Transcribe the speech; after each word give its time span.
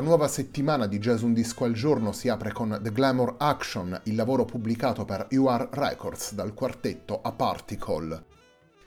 La 0.00 0.06
nuova 0.06 0.28
settimana 0.28 0.86
di 0.86 0.98
Jazz 0.98 1.20
Un 1.20 1.34
Disco 1.34 1.64
al 1.64 1.74
Giorno 1.74 2.12
si 2.12 2.30
apre 2.30 2.52
con 2.52 2.80
The 2.80 2.90
Glamour 2.90 3.34
Action, 3.36 4.00
il 4.04 4.14
lavoro 4.14 4.46
pubblicato 4.46 5.04
per 5.04 5.26
UR 5.32 5.68
Records 5.70 6.32
dal 6.32 6.54
quartetto 6.54 7.20
A 7.20 7.32
Particle. 7.32 8.24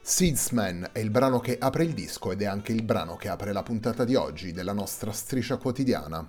Seedsman 0.02 0.88
è 0.90 0.98
il 0.98 1.10
brano 1.10 1.38
che 1.38 1.56
apre 1.56 1.84
il 1.84 1.94
disco 1.94 2.32
ed 2.32 2.42
è 2.42 2.46
anche 2.46 2.72
il 2.72 2.82
brano 2.82 3.14
che 3.14 3.28
apre 3.28 3.52
la 3.52 3.62
puntata 3.62 4.04
di 4.04 4.16
oggi 4.16 4.50
della 4.50 4.72
nostra 4.72 5.12
striscia 5.12 5.56
quotidiana. 5.56 6.28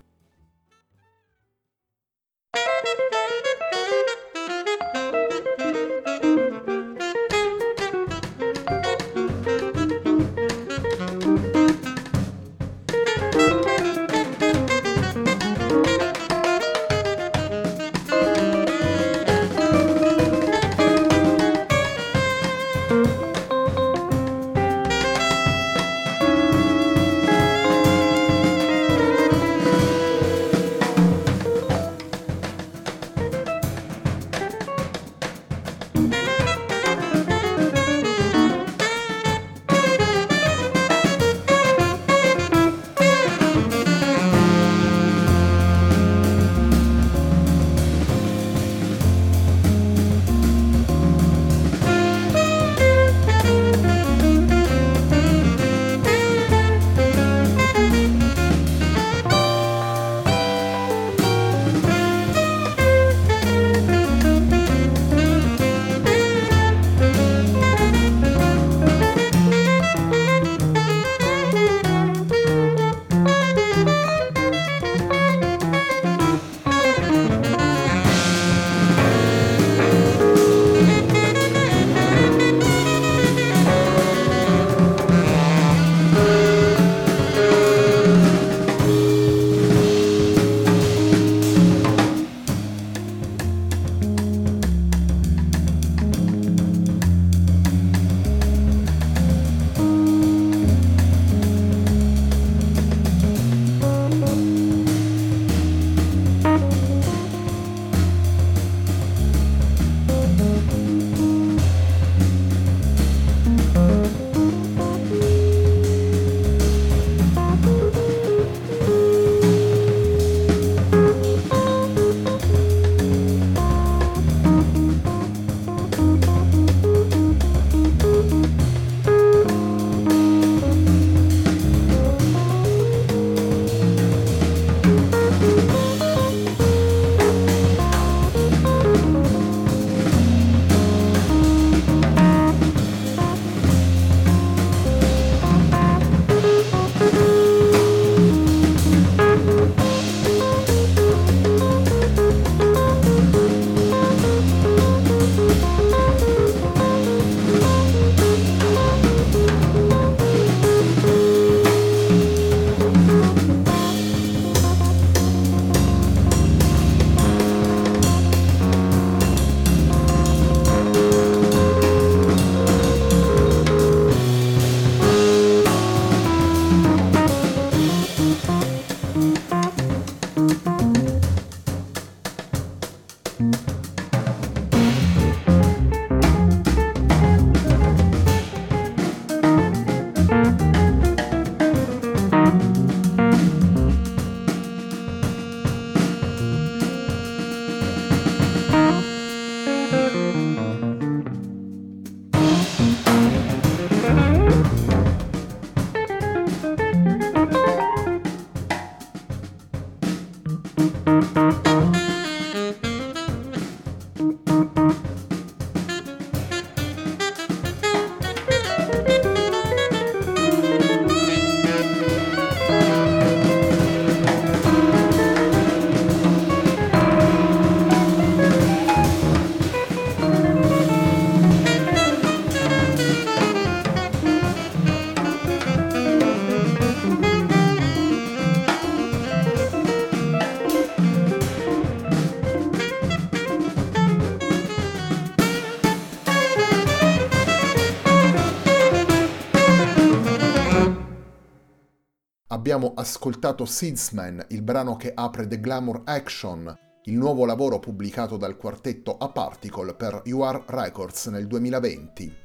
Abbiamo 252.75 252.93
ascoltato 252.97 253.63
Seedsman, 253.63 254.47
il 254.49 254.61
brano 254.61 254.97
che 254.97 255.13
apre 255.15 255.47
The 255.47 255.61
Glamour 255.61 256.01
Action, 256.03 256.77
il 257.03 257.13
nuovo 257.13 257.45
lavoro 257.45 257.79
pubblicato 257.79 258.35
dal 258.35 258.57
quartetto 258.57 259.15
A 259.15 259.29
Particle 259.29 259.93
per 259.93 260.23
UR 260.25 260.61
Records 260.67 261.27
nel 261.27 261.47
2020. 261.47 262.35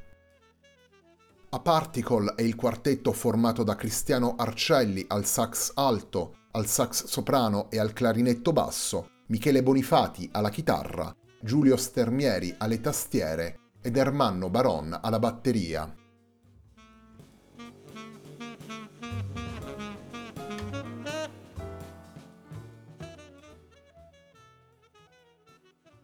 A 1.49 1.59
Particle 1.59 2.35
è 2.37 2.43
il 2.43 2.55
quartetto 2.55 3.11
formato 3.11 3.65
da 3.65 3.75
Cristiano 3.75 4.37
Arcelli 4.37 5.05
al 5.09 5.25
sax 5.25 5.73
alto, 5.75 6.37
al 6.53 6.67
sax 6.67 7.07
soprano 7.07 7.69
e 7.69 7.81
al 7.81 7.93
clarinetto 7.93 8.53
basso, 8.53 9.09
Michele 9.27 9.65
Bonifati 9.65 10.29
alla 10.31 10.51
chitarra, 10.51 11.13
Giulio 11.41 11.77
Stermieri 11.77 12.55
alle 12.57 12.81
tastiere 12.81 13.73
ed 13.83 13.97
Ermanno 13.97 14.49
Baron 14.49 14.97
alla 15.03 15.19
batteria. 15.19 15.93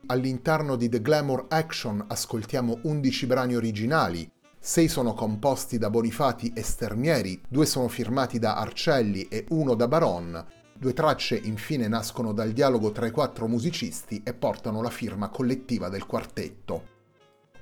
All'interno 0.09 0.77
di 0.77 0.89
The 0.89 1.03
Glamour 1.03 1.47
Action 1.49 2.05
ascoltiamo 2.07 2.79
11 2.83 3.27
brani 3.27 3.57
originali, 3.57 4.31
6 4.57 4.87
sono 4.87 5.15
composti 5.15 5.79
da 5.79 5.91
Bonifati 5.91 6.53
e 6.55 6.63
Stermieri, 6.63 7.43
2 7.49 7.67
sono 7.67 7.89
firmati 7.89 8.39
da 8.39 8.55
Arcelli 8.55 9.27
e 9.29 9.47
1 9.49 9.75
da 9.75 9.89
Baron. 9.89 10.47
Due 10.79 10.93
tracce 10.93 11.37
infine 11.37 11.89
nascono 11.89 12.33
dal 12.33 12.53
dialogo 12.53 12.93
tra 12.93 13.07
i 13.07 13.11
quattro 13.11 13.49
musicisti 13.49 14.23
e 14.23 14.33
portano 14.33 14.81
la 14.81 14.91
firma 14.91 15.29
collettiva 15.29 15.89
del 15.89 16.07
quartetto. 16.07 16.95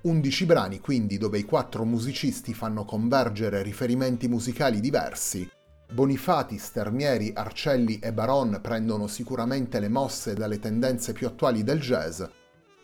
11 0.03 0.45
brani 0.45 0.81
quindi 0.81 1.17
dove 1.17 1.39
i 1.39 1.45
quattro 1.45 1.87
musicisti 1.87 2.53
fanno 2.53 2.85
convergere 2.85 3.63
riferimenti 3.63 4.29
musicali 4.29 4.81
diversi, 4.81 5.49
Bonifati, 5.93 6.59
Stermieri, 6.59 7.33
Arcelli 7.35 7.99
e 8.01 8.13
Baron 8.13 8.59
prendono 8.61 9.07
sicuramente 9.07 9.79
le 9.79 9.89
mosse 9.89 10.35
dalle 10.35 10.59
tendenze 10.59 11.13
più 11.13 11.27
attuali 11.27 11.63
del 11.63 11.81
jazz. 11.81 12.23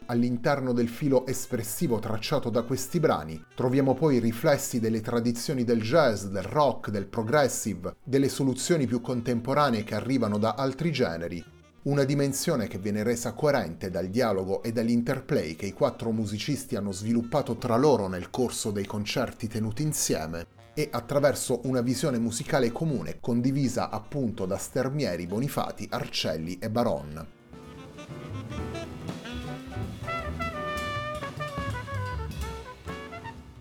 All'interno 0.06 0.72
del 0.72 0.88
filo 0.88 1.26
espressivo 1.26 1.98
tracciato 1.98 2.50
da 2.50 2.62
questi 2.62 3.00
brani 3.00 3.44
troviamo 3.54 3.94
poi 3.94 4.16
i 4.16 4.20
riflessi 4.20 4.80
delle 4.80 5.00
tradizioni 5.00 5.64
del 5.64 5.80
jazz, 5.80 6.24
del 6.24 6.42
rock, 6.42 6.90
del 6.90 7.06
progressive, 7.06 7.96
delle 8.04 8.28
soluzioni 8.28 8.86
più 8.86 9.00
contemporanee 9.00 9.82
che 9.82 9.94
arrivano 9.94 10.38
da 10.38 10.54
altri 10.54 10.92
generi, 10.92 11.44
una 11.82 12.04
dimensione 12.04 12.68
che 12.68 12.78
viene 12.78 13.02
resa 13.02 13.32
coerente 13.32 13.90
dal 13.90 14.08
dialogo 14.08 14.62
e 14.62 14.72
dall'interplay 14.72 15.56
che 15.56 15.66
i 15.66 15.72
quattro 15.72 16.10
musicisti 16.12 16.76
hanno 16.76 16.92
sviluppato 16.92 17.56
tra 17.56 17.76
loro 17.76 18.06
nel 18.06 18.30
corso 18.30 18.70
dei 18.70 18.86
concerti 18.86 19.48
tenuti 19.48 19.82
insieme 19.82 20.59
e 20.80 20.88
attraverso 20.90 21.60
una 21.64 21.82
visione 21.82 22.18
musicale 22.18 22.72
comune 22.72 23.18
condivisa 23.20 23.90
appunto 23.90 24.46
da 24.46 24.56
Stermieri, 24.56 25.26
Bonifati, 25.26 25.86
Arcelli 25.90 26.58
e 26.58 26.70
Baron. 26.70 27.26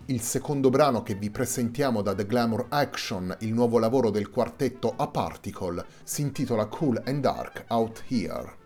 Il 0.06 0.22
secondo 0.22 0.70
brano 0.70 1.02
che 1.02 1.14
vi 1.14 1.28
presentiamo 1.28 2.00
da 2.00 2.14
The 2.14 2.24
Glamour 2.24 2.66
Action, 2.70 3.36
il 3.40 3.52
nuovo 3.52 3.78
lavoro 3.78 4.08
del 4.08 4.30
quartetto 4.30 4.94
A 4.96 5.06
Particle, 5.08 5.84
si 6.02 6.22
intitola 6.22 6.66
Cool 6.66 7.02
and 7.04 7.20
Dark 7.20 7.66
Out 7.68 8.04
Here. 8.08 8.59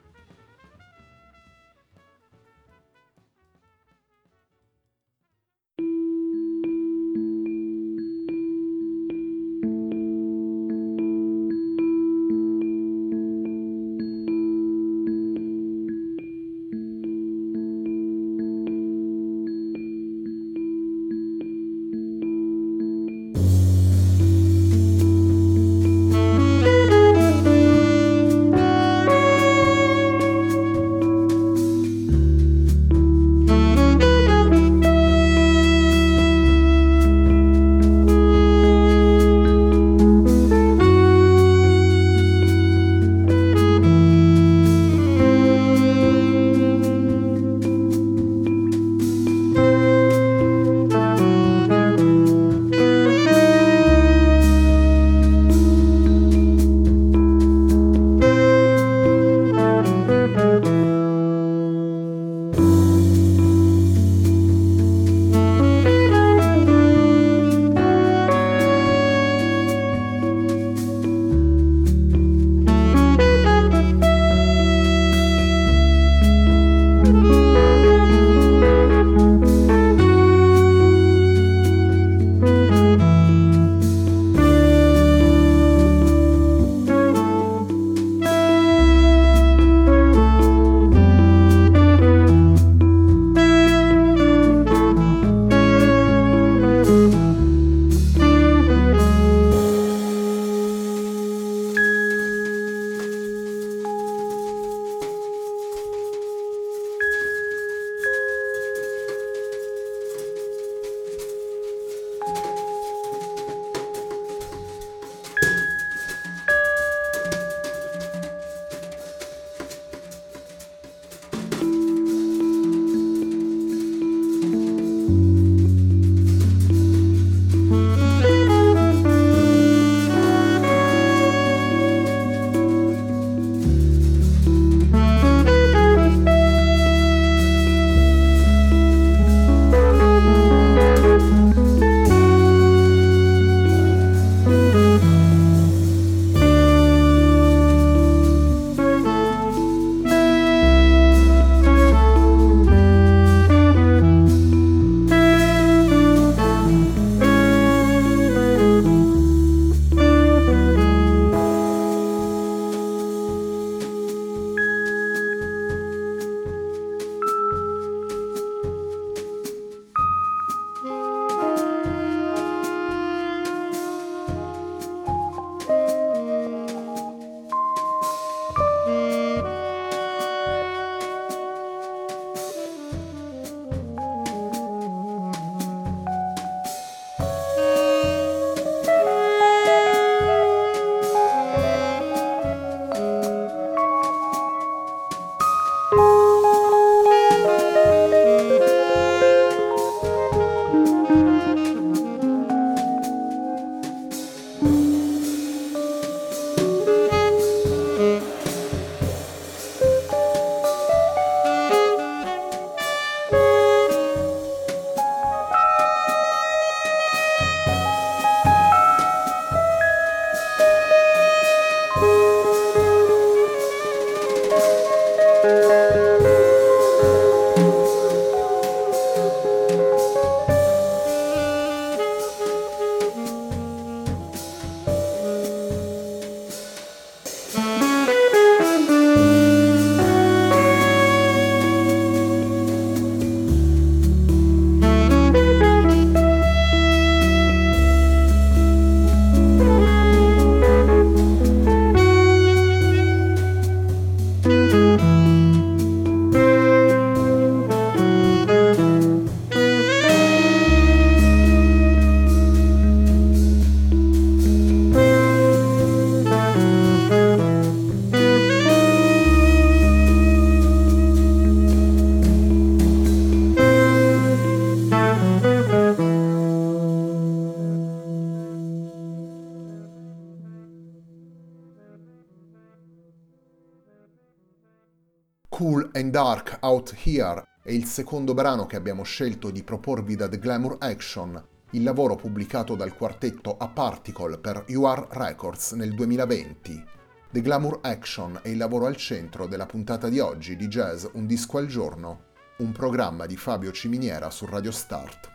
Cool 285.65 285.89
and 285.94 286.11
Dark 286.11 286.59
Out 286.61 286.94
Here 287.05 287.43
è 287.63 287.71
il 287.71 287.87
secondo 287.87 288.35
brano 288.35 288.67
che 288.67 288.77
abbiamo 288.77 289.03
scelto 289.03 289.51
di 289.51 289.63
proporvi 289.63 290.15
da 290.15 290.29
The 290.29 290.39
Glamour 290.39 290.77
Action, 290.79 291.43
il 291.71 291.83
lavoro 291.83 292.17
pubblicato 292.17 292.75
dal 292.75 292.94
quartetto 292.94 293.56
A 293.56 293.69
Particle 293.69 294.37
per 294.37 294.67
UR 294.69 295.09
Records 295.11 295.73
nel 295.73 295.94
2020. 295.94 296.85
The 297.31 297.41
Glamour 297.41 297.79
Action 297.81 298.41
è 298.43 298.51
il 298.51 298.59
lavoro 298.59 298.85
al 298.85 298.97
centro 298.97 299.47
della 299.47 299.65
puntata 299.65 300.11
di 300.11 300.19
oggi 300.19 300.55
di 300.55 300.69
Jazz 300.69 301.06
Un 301.13 301.27
disco 301.27 301.56
al 301.56 301.67
giorno, 301.67 302.25
un 302.59 302.71
programma 302.71 303.25
di 303.25 303.39
Fabio 303.39 303.73
Ciminiera 303.73 304.29
su 304.29 304.44
Radio 304.44 304.71
Start. 304.71 305.33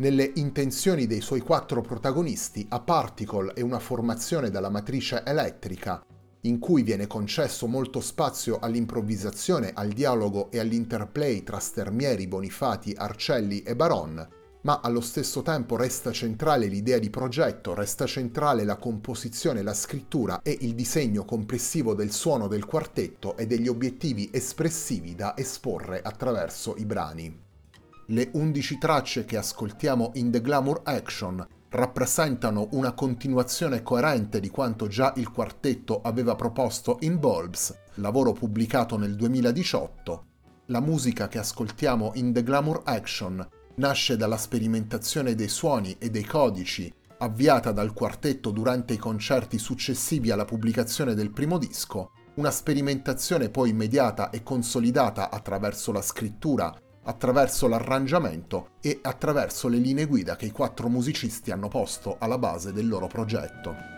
Nelle 0.00 0.30
intenzioni 0.36 1.08
dei 1.08 1.20
suoi 1.20 1.40
quattro 1.40 1.80
protagonisti, 1.80 2.64
A 2.68 2.78
Particle 2.78 3.52
è 3.52 3.62
una 3.62 3.80
formazione 3.80 4.48
dalla 4.48 4.68
matrice 4.68 5.24
elettrica, 5.26 6.00
in 6.42 6.60
cui 6.60 6.84
viene 6.84 7.08
concesso 7.08 7.66
molto 7.66 8.00
spazio 8.00 8.60
all'improvvisazione, 8.60 9.72
al 9.74 9.88
dialogo 9.88 10.52
e 10.52 10.60
all'interplay 10.60 11.42
tra 11.42 11.58
Stermieri, 11.58 12.28
Bonifati, 12.28 12.94
Arcelli 12.96 13.64
e 13.64 13.74
Baron, 13.74 14.28
ma 14.62 14.78
allo 14.84 15.00
stesso 15.00 15.42
tempo 15.42 15.76
resta 15.76 16.12
centrale 16.12 16.66
l'idea 16.66 17.00
di 17.00 17.10
progetto, 17.10 17.74
resta 17.74 18.06
centrale 18.06 18.62
la 18.62 18.76
composizione, 18.76 19.62
la 19.62 19.74
scrittura 19.74 20.42
e 20.42 20.56
il 20.60 20.76
disegno 20.76 21.24
complessivo 21.24 21.94
del 21.94 22.12
suono 22.12 22.46
del 22.46 22.66
quartetto 22.66 23.36
e 23.36 23.48
degli 23.48 23.66
obiettivi 23.66 24.30
espressivi 24.32 25.16
da 25.16 25.36
esporre 25.36 26.00
attraverso 26.02 26.76
i 26.76 26.84
brani. 26.84 27.46
Le 28.10 28.30
11 28.32 28.78
tracce 28.78 29.26
che 29.26 29.36
ascoltiamo 29.36 30.12
in 30.14 30.30
The 30.30 30.40
Glamour 30.40 30.80
Action 30.84 31.46
rappresentano 31.68 32.68
una 32.70 32.92
continuazione 32.92 33.82
coerente 33.82 34.40
di 34.40 34.48
quanto 34.48 34.86
già 34.86 35.12
il 35.16 35.30
quartetto 35.30 36.00
aveva 36.00 36.34
proposto 36.34 36.96
in 37.00 37.18
Bulbs, 37.18 37.76
lavoro 37.96 38.32
pubblicato 38.32 38.96
nel 38.96 39.14
2018. 39.14 40.24
La 40.68 40.80
musica 40.80 41.28
che 41.28 41.36
ascoltiamo 41.36 42.12
in 42.14 42.32
The 42.32 42.42
Glamour 42.42 42.80
Action 42.84 43.46
nasce 43.74 44.16
dalla 44.16 44.38
sperimentazione 44.38 45.34
dei 45.34 45.48
suoni 45.48 45.94
e 45.98 46.08
dei 46.08 46.24
codici 46.24 46.90
avviata 47.18 47.72
dal 47.72 47.92
quartetto 47.92 48.50
durante 48.52 48.94
i 48.94 48.98
concerti 48.98 49.58
successivi 49.58 50.30
alla 50.30 50.46
pubblicazione 50.46 51.12
del 51.12 51.30
primo 51.30 51.58
disco, 51.58 52.12
una 52.36 52.50
sperimentazione 52.50 53.50
poi 53.50 53.68
immediata 53.68 54.30
e 54.30 54.42
consolidata 54.42 55.28
attraverso 55.28 55.92
la 55.92 56.00
scrittura 56.00 56.74
attraverso 57.08 57.68
l'arrangiamento 57.68 58.72
e 58.82 58.98
attraverso 59.00 59.68
le 59.68 59.78
linee 59.78 60.04
guida 60.04 60.36
che 60.36 60.44
i 60.44 60.50
quattro 60.50 60.90
musicisti 60.90 61.50
hanno 61.50 61.68
posto 61.68 62.16
alla 62.18 62.36
base 62.36 62.70
del 62.72 62.86
loro 62.86 63.06
progetto. 63.06 63.96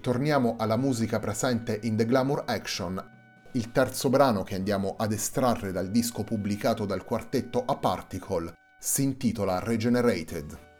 Torniamo 0.00 0.56
alla 0.58 0.76
musica 0.76 1.20
presente 1.20 1.78
in 1.84 1.96
The 1.96 2.04
Glamour 2.04 2.42
Action. 2.46 3.12
Il 3.52 3.70
terzo 3.70 4.10
brano 4.10 4.42
che 4.42 4.56
andiamo 4.56 4.96
ad 4.98 5.12
estrarre 5.12 5.70
dal 5.70 5.90
disco 5.90 6.24
pubblicato 6.24 6.84
dal 6.84 7.04
quartetto 7.04 7.62
A 7.64 7.76
Particle 7.76 8.52
si 8.80 9.04
intitola 9.04 9.60
Regenerated. 9.60 10.73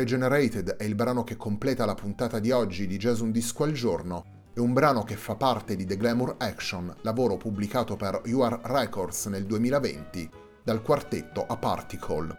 Regenerated 0.00 0.76
è 0.76 0.84
il 0.84 0.94
brano 0.94 1.24
che 1.24 1.36
completa 1.36 1.84
la 1.84 1.94
puntata 1.94 2.38
di 2.38 2.50
oggi 2.50 2.86
di 2.86 2.96
Jazz 2.96 3.20
Un 3.20 3.30
Disco 3.30 3.64
al 3.64 3.72
Giorno. 3.72 4.48
È 4.54 4.58
un 4.58 4.72
brano 4.72 5.04
che 5.04 5.14
fa 5.14 5.34
parte 5.34 5.76
di 5.76 5.84
The 5.84 5.98
Glamour 5.98 6.36
Action, 6.38 6.96
lavoro 7.02 7.36
pubblicato 7.36 7.96
per 7.96 8.22
UR 8.24 8.60
Records 8.62 9.26
nel 9.26 9.44
2020, 9.44 10.30
dal 10.64 10.80
quartetto 10.80 11.44
A 11.46 11.54
Particle. 11.58 12.36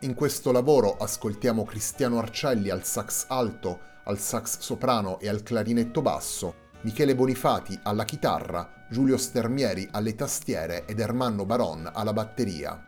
In 0.00 0.14
questo 0.14 0.50
lavoro 0.50 0.96
ascoltiamo 0.96 1.62
Cristiano 1.62 2.18
Arcelli 2.18 2.68
al 2.68 2.82
sax 2.82 3.26
alto, 3.28 3.78
al 4.02 4.18
sax 4.18 4.58
soprano 4.58 5.20
e 5.20 5.28
al 5.28 5.44
clarinetto 5.44 6.02
basso, 6.02 6.66
Michele 6.80 7.14
Bonifati 7.14 7.78
alla 7.84 8.04
chitarra, 8.04 8.86
Giulio 8.90 9.16
Stermieri 9.16 9.86
alle 9.92 10.16
tastiere 10.16 10.84
ed 10.84 10.98
Ermanno 10.98 11.46
Baron 11.46 11.88
alla 11.92 12.12
batteria. 12.12 12.87